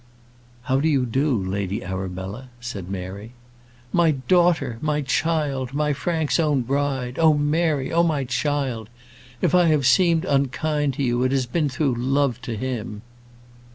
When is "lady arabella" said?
1.37-2.49